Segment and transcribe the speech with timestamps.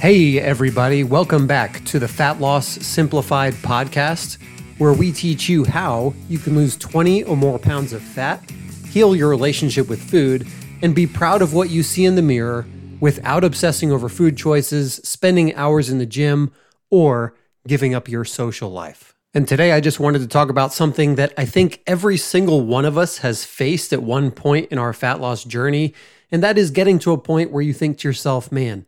[0.00, 4.38] Hey, everybody, welcome back to the Fat Loss Simplified podcast,
[4.76, 8.42] where we teach you how you can lose 20 or more pounds of fat,
[8.90, 10.48] heal your relationship with food,
[10.82, 12.66] and be proud of what you see in the mirror
[12.98, 16.52] without obsessing over food choices, spending hours in the gym,
[16.90, 17.36] or
[17.68, 19.14] giving up your social life.
[19.32, 22.84] And today I just wanted to talk about something that I think every single one
[22.84, 25.94] of us has faced at one point in our fat loss journey,
[26.32, 28.86] and that is getting to a point where you think to yourself, man,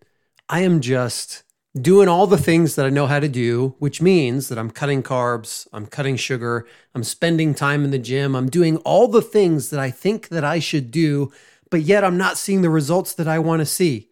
[0.48, 1.42] I am just
[1.80, 5.02] doing all the things that I know how to do, which means that I'm cutting
[5.02, 9.70] carbs, I'm cutting sugar, I'm spending time in the gym, I'm doing all the things
[9.70, 11.32] that I think that I should do,
[11.68, 14.08] but yet I'm not seeing the results that I want to see.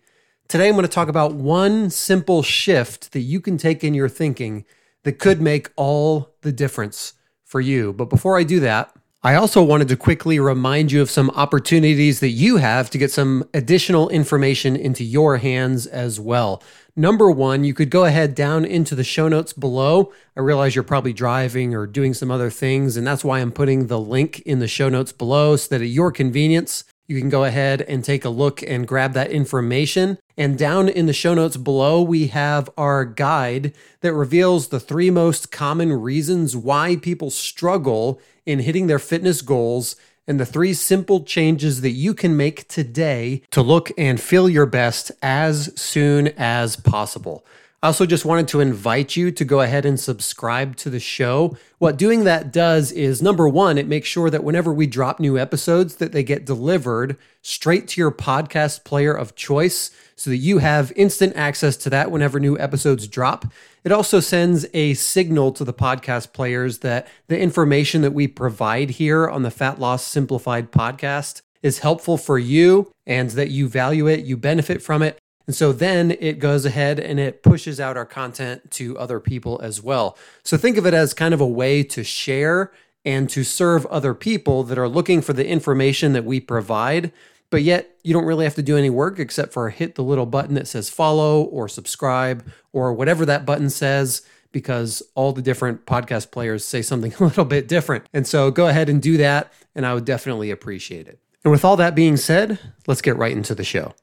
[0.48, 4.08] Today I'm going to talk about one simple shift that you can take in your
[4.08, 4.64] thinking
[5.04, 7.14] that could make all the difference
[7.44, 7.92] for you.
[7.92, 8.94] But before I do that,
[9.26, 13.10] I also wanted to quickly remind you of some opportunities that you have to get
[13.10, 16.62] some additional information into your hands as well.
[16.94, 20.12] Number one, you could go ahead down into the show notes below.
[20.36, 23.86] I realize you're probably driving or doing some other things, and that's why I'm putting
[23.86, 27.44] the link in the show notes below so that at your convenience, you can go
[27.44, 30.18] ahead and take a look and grab that information.
[30.36, 35.10] And down in the show notes below, we have our guide that reveals the three
[35.10, 41.22] most common reasons why people struggle in hitting their fitness goals and the three simple
[41.22, 46.76] changes that you can make today to look and feel your best as soon as
[46.76, 47.44] possible.
[47.84, 51.54] I also just wanted to invite you to go ahead and subscribe to the show.
[51.76, 55.38] What doing that does is number 1, it makes sure that whenever we drop new
[55.38, 60.60] episodes that they get delivered straight to your podcast player of choice so that you
[60.60, 63.44] have instant access to that whenever new episodes drop.
[63.84, 68.92] It also sends a signal to the podcast players that the information that we provide
[68.92, 74.06] here on the Fat Loss Simplified podcast is helpful for you and that you value
[74.06, 77.96] it, you benefit from it, and so then it goes ahead and it pushes out
[77.96, 80.16] our content to other people as well.
[80.42, 82.72] So think of it as kind of a way to share
[83.04, 87.12] and to serve other people that are looking for the information that we provide.
[87.50, 90.26] But yet, you don't really have to do any work except for hit the little
[90.26, 95.84] button that says follow or subscribe or whatever that button says, because all the different
[95.84, 98.06] podcast players say something a little bit different.
[98.14, 101.20] And so go ahead and do that, and I would definitely appreciate it.
[101.44, 103.94] And with all that being said, let's get right into the show.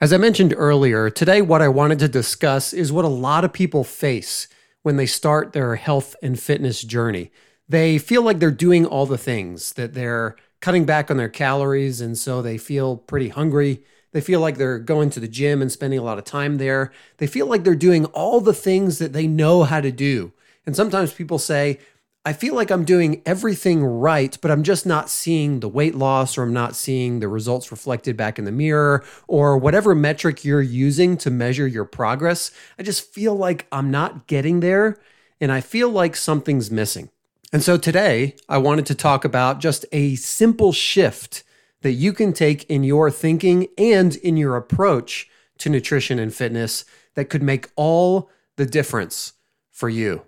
[0.00, 3.52] As I mentioned earlier, today what I wanted to discuss is what a lot of
[3.52, 4.48] people face
[4.82, 7.30] when they start their health and fitness journey.
[7.68, 12.00] They feel like they're doing all the things, that they're cutting back on their calories,
[12.00, 13.84] and so they feel pretty hungry.
[14.10, 16.92] They feel like they're going to the gym and spending a lot of time there.
[17.18, 20.32] They feel like they're doing all the things that they know how to do.
[20.66, 21.78] And sometimes people say,
[22.26, 26.38] I feel like I'm doing everything right, but I'm just not seeing the weight loss
[26.38, 30.62] or I'm not seeing the results reflected back in the mirror or whatever metric you're
[30.62, 32.50] using to measure your progress.
[32.78, 34.96] I just feel like I'm not getting there
[35.38, 37.10] and I feel like something's missing.
[37.52, 41.44] And so today, I wanted to talk about just a simple shift
[41.82, 46.86] that you can take in your thinking and in your approach to nutrition and fitness
[47.16, 49.34] that could make all the difference
[49.70, 50.22] for you.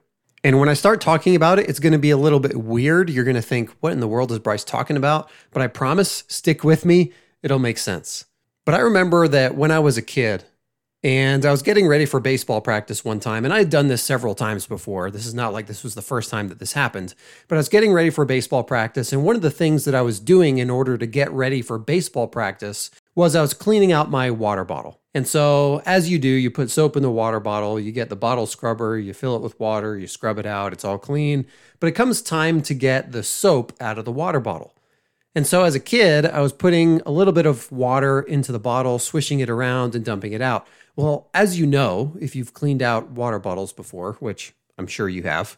[0.46, 3.10] And when I start talking about it, it's going to be a little bit weird.
[3.10, 5.28] You're going to think, what in the world is Bryce talking about?
[5.50, 7.12] But I promise, stick with me,
[7.42, 8.26] it'll make sense.
[8.64, 10.44] But I remember that when I was a kid
[11.02, 14.04] and I was getting ready for baseball practice one time, and I had done this
[14.04, 15.10] several times before.
[15.10, 17.16] This is not like this was the first time that this happened,
[17.48, 19.12] but I was getting ready for baseball practice.
[19.12, 21.76] And one of the things that I was doing in order to get ready for
[21.76, 25.00] baseball practice was I was cleaning out my water bottle.
[25.16, 28.16] And so, as you do, you put soap in the water bottle, you get the
[28.16, 31.46] bottle scrubber, you fill it with water, you scrub it out, it's all clean.
[31.80, 34.74] But it comes time to get the soap out of the water bottle.
[35.34, 38.58] And so, as a kid, I was putting a little bit of water into the
[38.58, 40.66] bottle, swishing it around, and dumping it out.
[40.96, 45.22] Well, as you know, if you've cleaned out water bottles before, which I'm sure you
[45.22, 45.56] have,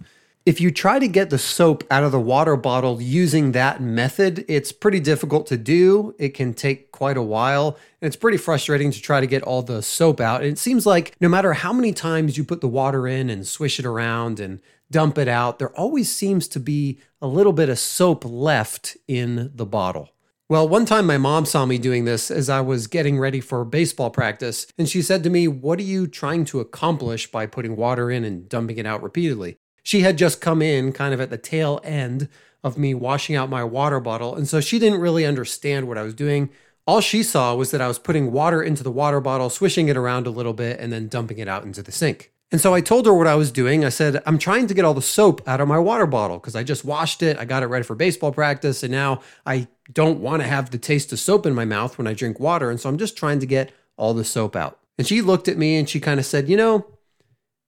[0.48, 4.46] if you try to get the soap out of the water bottle using that method,
[4.48, 6.14] it's pretty difficult to do.
[6.18, 9.60] It can take quite a while, and it's pretty frustrating to try to get all
[9.60, 10.40] the soap out.
[10.40, 13.46] And it seems like no matter how many times you put the water in and
[13.46, 17.68] swish it around and dump it out, there always seems to be a little bit
[17.68, 20.08] of soap left in the bottle.
[20.48, 23.66] Well, one time my mom saw me doing this as I was getting ready for
[23.66, 27.76] baseball practice, and she said to me, What are you trying to accomplish by putting
[27.76, 29.58] water in and dumping it out repeatedly?
[29.88, 32.28] She had just come in kind of at the tail end
[32.62, 34.36] of me washing out my water bottle.
[34.36, 36.50] And so she didn't really understand what I was doing.
[36.86, 39.96] All she saw was that I was putting water into the water bottle, swishing it
[39.96, 42.34] around a little bit, and then dumping it out into the sink.
[42.52, 43.82] And so I told her what I was doing.
[43.82, 46.54] I said, I'm trying to get all the soap out of my water bottle because
[46.54, 47.38] I just washed it.
[47.38, 48.82] I got it ready for baseball practice.
[48.82, 52.06] And now I don't want to have the taste of soap in my mouth when
[52.06, 52.70] I drink water.
[52.70, 54.80] And so I'm just trying to get all the soap out.
[54.98, 56.97] And she looked at me and she kind of said, You know,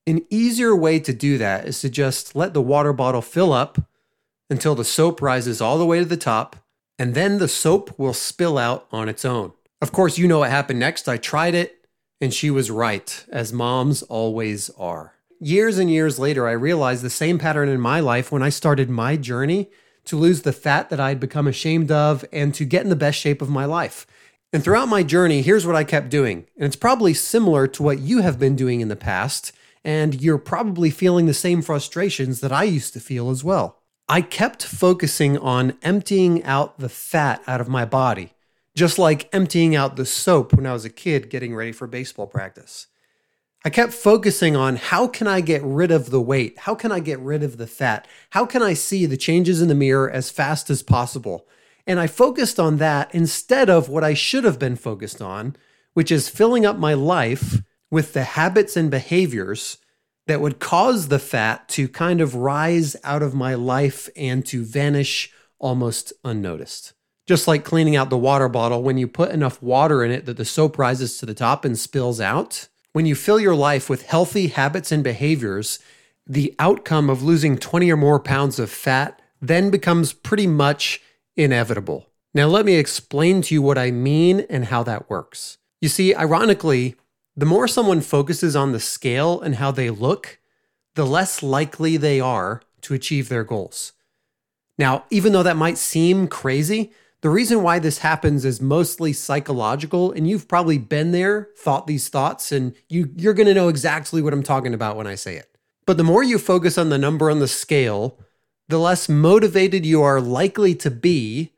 [0.07, 3.79] an easier way to do that is to just let the water bottle fill up
[4.49, 6.57] until the soap rises all the way to the top,
[6.99, 9.53] and then the soap will spill out on its own.
[9.81, 11.09] Of course, you know what happened next.
[11.09, 11.87] I tried it,
[12.21, 15.15] and she was right, as moms always are.
[15.39, 18.91] Years and years later, I realized the same pattern in my life when I started
[18.91, 19.71] my journey
[20.05, 23.19] to lose the fat that I'd become ashamed of and to get in the best
[23.19, 24.07] shape of my life.
[24.53, 26.47] And throughout my journey, here's what I kept doing.
[26.57, 29.53] And it's probably similar to what you have been doing in the past.
[29.85, 33.79] And you're probably feeling the same frustrations that I used to feel as well.
[34.09, 38.33] I kept focusing on emptying out the fat out of my body,
[38.75, 42.27] just like emptying out the soap when I was a kid getting ready for baseball
[42.27, 42.89] practice.
[43.65, 46.59] I kept focusing on how can I get rid of the weight?
[46.61, 48.09] How can I get rid of the fat?
[48.31, 51.47] How can I see the changes in the mirror as fast as possible?
[51.87, 55.57] And I focused on that instead of what I should have been focused on,
[55.93, 59.79] which is filling up my life with the habits and behaviors
[60.27, 64.65] that would cause the fat to kind of rise out of my life and to
[64.65, 66.93] vanish almost unnoticed.
[67.27, 70.37] Just like cleaning out the water bottle, when you put enough water in it that
[70.37, 74.03] the soap rises to the top and spills out, when you fill your life with
[74.03, 75.79] healthy habits and behaviors,
[76.27, 81.01] the outcome of losing 20 or more pounds of fat then becomes pretty much
[81.37, 82.07] inevitable.
[82.35, 85.59] Now, let me explain to you what I mean and how that works.
[85.81, 86.97] You see, ironically,
[87.37, 90.39] the more someone focuses on the scale and how they look,
[90.95, 93.93] the less likely they are to achieve their goals.
[94.79, 96.93] Now, even though that might seem crazy,
[97.23, 102.09] the reason why this happens is mostly psychological, and you've probably been there, thought these
[102.09, 105.37] thoughts, and you, you're going to know exactly what I'm talking about when I say
[105.37, 105.55] it.
[105.85, 108.19] But the more you focus on the number on the scale,
[108.69, 111.53] the less motivated you are likely to be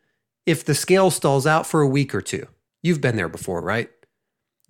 [0.46, 2.48] if the scale stalls out for a week or two.
[2.82, 3.90] You've been there before, right?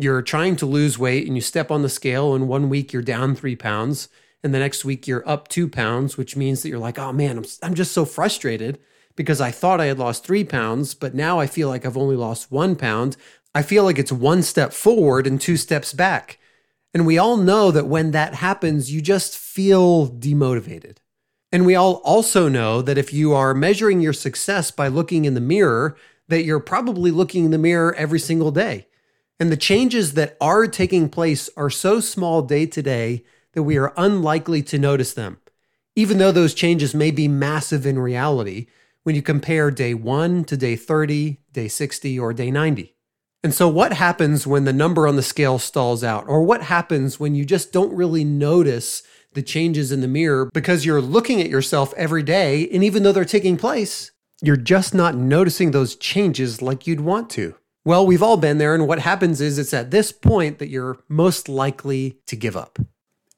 [0.03, 3.03] You're trying to lose weight and you step on the scale and one week you're
[3.03, 4.09] down three pounds
[4.43, 7.39] and the next week you're up two pounds which means that you're like oh man
[7.39, 8.79] i'm, I'm just so frustrated
[9.17, 12.17] because i thought i had lost three pounds but now i feel like i've only
[12.17, 13.17] lost one pound.
[13.55, 16.39] I feel like it's one step forward and two steps back.
[16.95, 20.99] And we all know that when that happens you just feel demotivated.
[21.51, 25.35] And we all also know that if you are measuring your success by looking in
[25.35, 25.97] the mirror
[26.29, 28.87] that you're probably looking in the mirror every single day
[29.41, 33.25] and the changes that are taking place are so small day to day
[33.55, 35.39] that we are unlikely to notice them,
[35.97, 38.67] even though those changes may be massive in reality
[39.03, 42.95] when you compare day one to day 30, day 60, or day 90.
[43.45, 46.29] And so, what happens when the number on the scale stalls out?
[46.29, 49.03] Or what happens when you just don't really notice
[49.33, 53.13] the changes in the mirror because you're looking at yourself every day, and even though
[53.13, 57.55] they're taking place, you're just not noticing those changes like you'd want to?
[57.85, 60.99] Well, we've all been there, and what happens is it's at this point that you're
[61.09, 62.79] most likely to give up.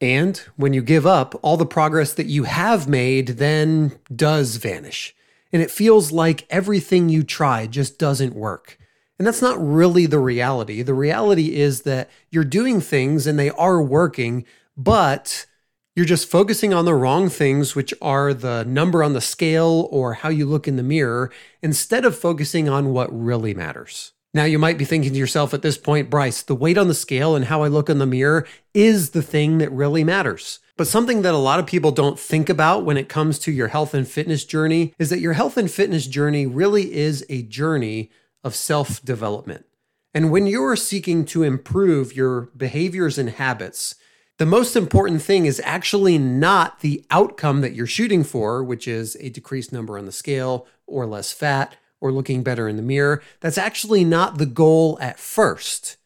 [0.03, 5.15] And when you give up, all the progress that you have made then does vanish.
[5.51, 8.77] And it feels like everything you try just doesn't work.
[9.19, 10.83] And that's not really the reality.
[10.83, 14.45] The reality is that you're doing things and they are working,
[14.77, 15.47] but
[15.95, 20.15] you're just focusing on the wrong things, which are the number on the scale or
[20.15, 21.31] how you look in the mirror,
[21.63, 24.13] instead of focusing on what really matters.
[24.35, 26.95] Now, you might be thinking to yourself at this point, Bryce, the weight on the
[26.95, 28.45] scale and how I look in the mirror
[28.75, 30.59] is the thing that really matters.
[30.77, 33.69] But something that a lot of people don't think about when it comes to your
[33.69, 38.11] health and fitness journey is that your health and fitness journey really is a journey
[38.43, 39.67] of self development.
[40.13, 43.95] And when you're seeking to improve your behaviors and habits,
[44.39, 49.17] the most important thing is actually not the outcome that you're shooting for, which is
[49.21, 53.23] a decreased number on the scale or less fat or looking better in the mirror.
[53.41, 55.97] That's actually not the goal at first.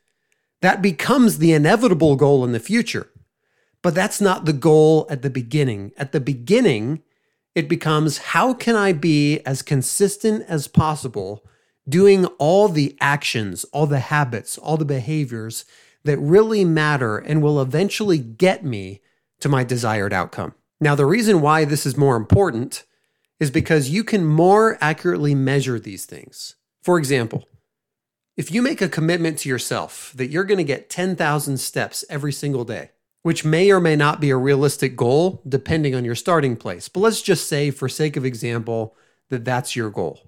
[0.62, 3.11] That becomes the inevitable goal in the future.
[3.83, 5.90] But that's not the goal at the beginning.
[5.97, 7.02] At the beginning,
[7.57, 11.45] it becomes how can I be as consistent as possible
[11.88, 15.64] doing all the actions, all the habits, all the behaviors
[16.05, 19.00] that really matter and will eventually get me
[19.40, 20.55] to my desired outcome.
[20.81, 22.85] Now, the reason why this is more important
[23.40, 26.57] is because you can more accurately measure these things.
[26.83, 27.45] For example,
[28.37, 32.33] if you make a commitment to yourself that you're going to get 10,000 steps every
[32.33, 32.90] single day,
[33.23, 37.00] which may or may not be a realistic goal depending on your starting place, but
[37.00, 38.97] let's just say, for sake of example,
[39.28, 40.21] that that's your goal.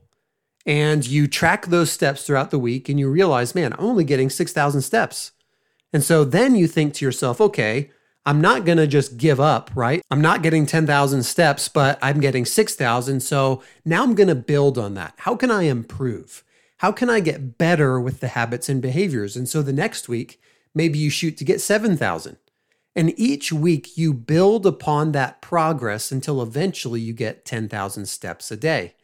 [0.66, 4.28] And you track those steps throughout the week and you realize, man, I'm only getting
[4.28, 5.32] 6,000 steps.
[5.92, 7.90] And so then you think to yourself, okay,
[8.26, 10.02] I'm not going to just give up, right?
[10.10, 13.20] I'm not getting 10,000 steps, but I'm getting 6,000.
[13.20, 15.14] So now I'm going to build on that.
[15.18, 16.44] How can I improve?
[16.78, 19.36] How can I get better with the habits and behaviors?
[19.36, 20.40] And so the next week,
[20.74, 22.36] Maybe you shoot to get 7,000.
[22.96, 28.56] And each week you build upon that progress until eventually you get 10,000 steps a
[28.56, 28.94] day.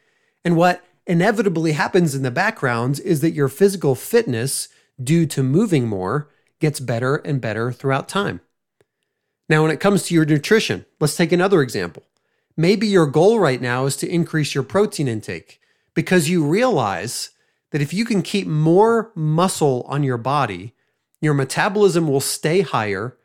[0.44, 4.68] And what inevitably happens in the background is that your physical fitness,
[5.02, 6.30] due to moving more,
[6.60, 8.40] gets better and better throughout time.
[9.48, 12.02] Now, when it comes to your nutrition, let's take another example.
[12.56, 15.60] Maybe your goal right now is to increase your protein intake
[15.94, 17.30] because you realize
[17.70, 20.74] that if you can keep more muscle on your body,
[21.20, 23.16] your metabolism will stay higher,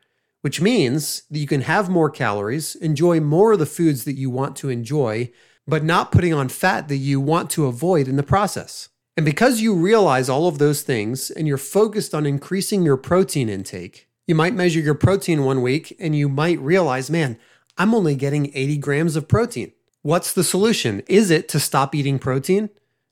[0.41, 4.29] which means that you can have more calories, enjoy more of the foods that you
[4.29, 5.31] want to enjoy,
[5.67, 8.89] but not putting on fat that you want to avoid in the process.
[9.17, 13.49] And because you realize all of those things and you're focused on increasing your protein
[13.49, 17.37] intake, you might measure your protein one week and you might realize, man,
[17.77, 19.71] I'm only getting 80 grams of protein.
[20.01, 21.03] What's the solution?
[21.07, 22.69] Is it to stop eating protein?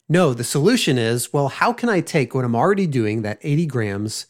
[0.07, 3.67] No, the solution is, well, how can I take what I'm already doing, that 80
[3.67, 4.25] grams,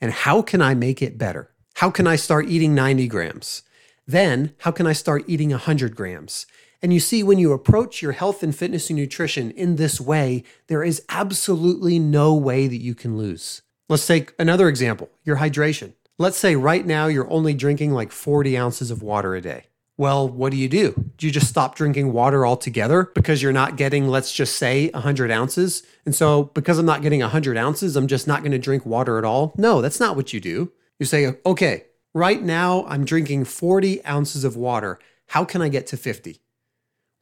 [0.00, 1.50] and how can I make it better?
[1.74, 3.62] How can I start eating 90 grams?
[4.06, 6.46] Then, how can I start eating 100 grams?
[6.80, 10.44] And you see, when you approach your health and fitness and nutrition in this way,
[10.66, 13.62] there is absolutely no way that you can lose.
[13.88, 15.94] Let's take another example your hydration.
[16.16, 19.64] Let's say right now you're only drinking like 40 ounces of water a day.
[19.96, 21.10] Well, what do you do?
[21.16, 25.30] Do you just stop drinking water altogether because you're not getting, let's just say, 100
[25.32, 25.82] ounces?
[26.04, 29.18] And so, because I'm not getting 100 ounces, I'm just not going to drink water
[29.18, 29.54] at all?
[29.56, 30.72] No, that's not what you do.
[31.00, 35.00] You say, okay, right now I'm drinking 40 ounces of water.
[35.28, 36.40] How can I get to 50?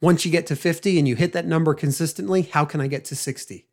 [0.01, 3.05] Once you get to 50 and you hit that number consistently, how can I get
[3.05, 3.65] to 60?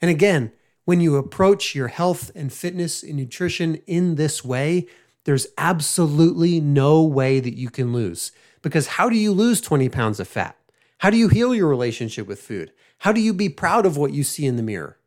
[0.00, 0.52] And again,
[0.84, 4.86] when you approach your health and fitness and nutrition in this way,
[5.24, 8.32] there's absolutely no way that you can lose.
[8.62, 10.56] Because how do you lose 20 pounds of fat?
[10.98, 12.72] How do you heal your relationship with food?
[12.98, 14.98] How do you be proud of what you see in the mirror?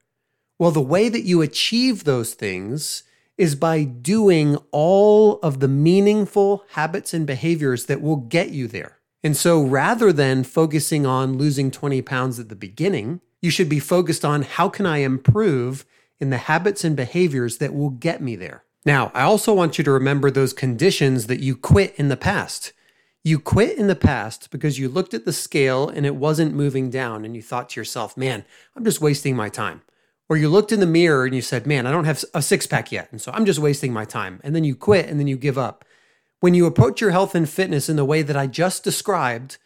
[0.60, 3.04] Well, the way that you achieve those things
[3.38, 8.98] is by doing all of the meaningful habits and behaviors that will get you there.
[9.24, 13.80] And so rather than focusing on losing 20 pounds at the beginning, you should be
[13.80, 15.86] focused on how can I improve
[16.20, 18.66] in the habits and behaviors that will get me there.
[18.86, 22.74] Now, I also want you to remember those conditions that you quit in the past.
[23.24, 26.90] You quit in the past because you looked at the scale and it wasn't moving
[26.90, 28.44] down, and you thought to yourself, man,
[28.76, 29.82] I'm just wasting my time.
[30.28, 32.68] Or you looked in the mirror and you said, man, I don't have a six
[32.68, 34.42] pack yet, and so I'm just wasting my time.
[34.44, 35.86] And then you quit and then you give up.
[36.42, 39.58] When you approach your health and fitness in the way that I just described,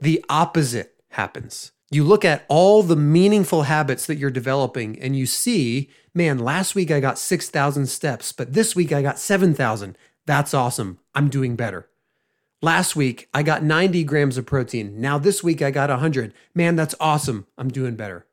[0.00, 1.72] the opposite happens.
[1.90, 6.74] You look at all the meaningful habits that you're developing and you see, man, last
[6.74, 9.96] week I got 6,000 steps, but this week I got 7,000.
[10.26, 10.98] That's awesome.
[11.14, 11.88] I'm doing better.
[12.60, 15.00] Last week I got 90 grams of protein.
[15.00, 16.34] Now this week I got 100.
[16.54, 17.46] Man, that's awesome.
[17.56, 18.26] I'm doing better.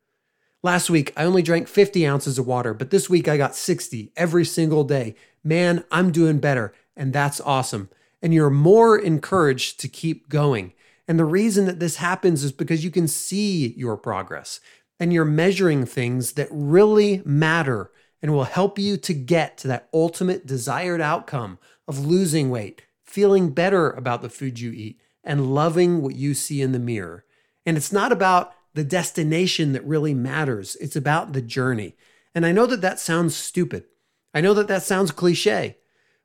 [0.63, 4.11] Last week I only drank 50 ounces of water, but this week I got 60
[4.15, 5.13] every single day.
[5.43, 6.73] Man, I'm doing better.
[6.95, 7.89] And that's awesome.
[8.21, 10.73] And you're more encouraged to keep going.
[11.07, 14.59] And the reason that this happens is because you can see your progress
[14.99, 17.91] and you're measuring things that really matter
[18.21, 23.49] and will help you to get to that ultimate desired outcome of losing weight, feeling
[23.49, 27.25] better about the food you eat, and loving what you see in the mirror.
[27.65, 31.95] And it's not about the destination that really matters, it's about the journey.
[32.33, 33.85] And I know that that sounds stupid.
[34.33, 35.77] I know that that sounds cliche.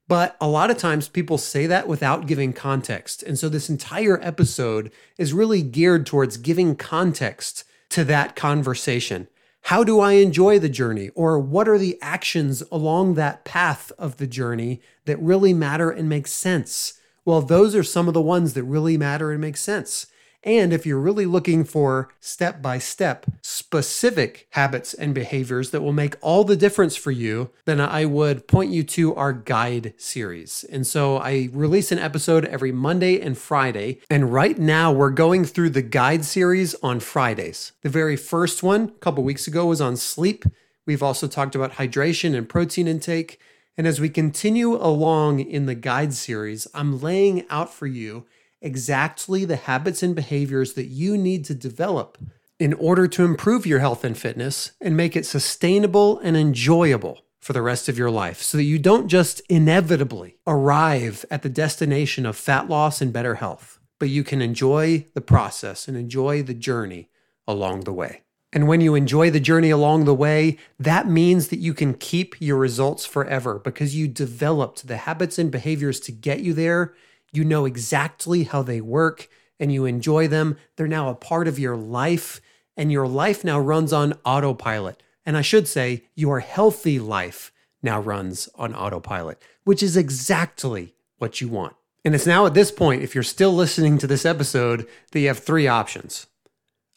[0.09, 3.23] But a lot of times people say that without giving context.
[3.23, 9.29] And so this entire episode is really geared towards giving context to that conversation.
[9.63, 11.11] How do I enjoy the journey?
[11.11, 16.09] Or what are the actions along that path of the journey that really matter and
[16.09, 16.99] make sense?
[17.27, 20.07] Well, those are some of the ones that really matter and make sense.
[20.45, 25.93] And if you're really looking for step by step specific habits and behaviors that will
[25.93, 30.65] make all the difference for you, then I would point you to our guide series.
[30.71, 34.01] And so I release an episode every Monday and Friday.
[34.09, 37.73] And right now we're going through the guide series on Fridays.
[37.83, 40.45] The very first one a couple weeks ago was on sleep.
[40.87, 43.41] We've also talked about hydration and protein intake.
[43.77, 48.27] And as we continue along in the guide series, I'm laying out for you
[48.61, 52.19] exactly the habits and behaviors that you need to develop
[52.59, 57.53] in order to improve your health and fitness and make it sustainable and enjoyable for
[57.53, 62.27] the rest of your life so that you don't just inevitably arrive at the destination
[62.27, 66.55] of fat loss and better health, but you can enjoy the process and enjoy the
[66.55, 67.09] journey
[67.47, 68.23] along the way.
[68.53, 72.35] And when you enjoy the journey along the way, that means that you can keep
[72.41, 76.95] your results forever because you developed the habits and behaviors to get you there
[77.33, 79.29] you know exactly how they work
[79.61, 80.57] and you enjoy them.
[80.77, 82.41] They're now a part of your life,
[82.77, 85.03] and your life now runs on autopilot.
[85.27, 91.41] And I should say, your healthy life now runs on autopilot, which is exactly what
[91.41, 91.75] you want.
[92.05, 95.29] And it's now at this point, if you're still listening to this episode, that you
[95.29, 96.27] have three options.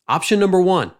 [0.08, 0.92] Option number one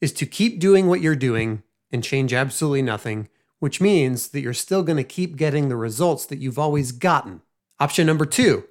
[0.00, 3.28] is to keep doing what you're doing and change absolutely nothing,
[3.58, 7.40] which means that you're still going to keep getting the results that you've always gotten.
[7.82, 8.62] Option number two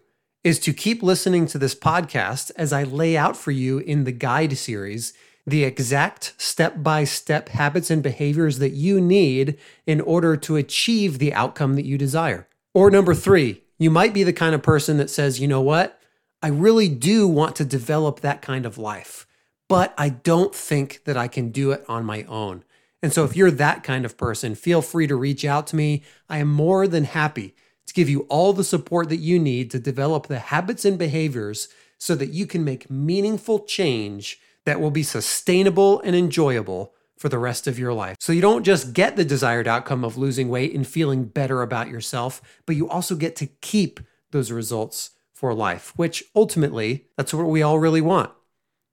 [0.42, 4.14] is to keep listening to this podcast as I lay out for you in the
[4.14, 5.12] guide series
[5.46, 11.20] the exact step by step habits and behaviors that you need in order to achieve
[11.20, 12.48] the outcome that you desire.
[12.74, 16.00] Or number three, you might be the kind of person that says, you know what?
[16.42, 19.28] I really do want to develop that kind of life,
[19.68, 22.64] but I don't think that I can do it on my own.
[23.04, 26.02] And so, if you're that kind of person, feel free to reach out to me.
[26.30, 27.56] I am more than happy
[27.92, 31.68] to give you all the support that you need to develop the habits and behaviors
[31.98, 37.38] so that you can make meaningful change that will be sustainable and enjoyable for the
[37.38, 38.16] rest of your life.
[38.20, 41.90] So you don't just get the desired outcome of losing weight and feeling better about
[41.90, 44.00] yourself, but you also get to keep
[44.32, 48.32] those results for life, which ultimately, that's what we all really want.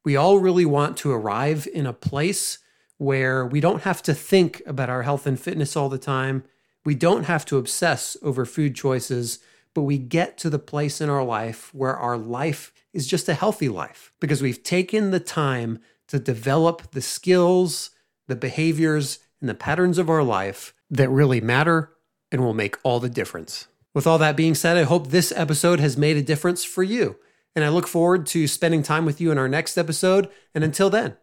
[0.05, 2.59] We all really want to arrive in a place
[2.97, 6.45] where we don't have to think about our health and fitness all the time.
[6.89, 9.41] We don't have to obsess over food choices,
[9.75, 13.35] but we get to the place in our life where our life is just a
[13.35, 17.91] healthy life because we've taken the time to develop the skills,
[18.27, 21.93] the behaviors, and the patterns of our life that really matter
[22.33, 23.69] and will make all the difference.
[23.93, 27.17] With all that being said, I hope this episode has made a difference for you.
[27.55, 30.31] And I look forward to spending time with you in our next episode.
[30.55, 31.19] And until then,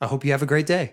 [0.00, 0.92] I hope you have a great day.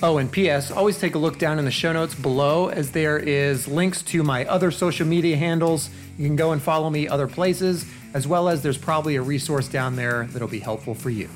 [0.00, 3.18] Oh, and P.S., always take a look down in the show notes below as there
[3.18, 5.90] is links to my other social media handles.
[6.16, 9.66] You can go and follow me other places, as well as there's probably a resource
[9.66, 11.28] down there that'll be helpful for you.